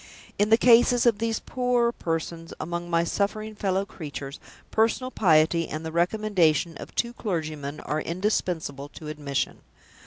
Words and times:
In 0.39 0.49
the 0.49 0.57
cases 0.57 1.05
of 1.05 1.19
these 1.19 1.39
poorer 1.39 1.91
persons 1.91 2.55
among 2.59 2.89
my 2.89 3.03
suffering 3.03 3.53
fellow 3.53 3.85
creatures, 3.85 4.39
personal 4.71 5.11
piety 5.11 5.67
and 5.69 5.85
the 5.85 5.91
recommendation 5.91 6.75
of 6.77 6.95
two 6.95 7.13
clergymen 7.13 7.79
are 7.81 8.01
indispensable 8.01 8.89
to 8.89 9.09
admission. 9.09 9.59